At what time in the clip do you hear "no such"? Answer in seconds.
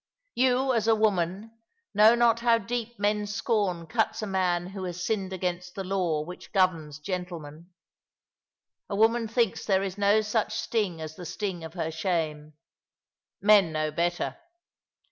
9.99-10.55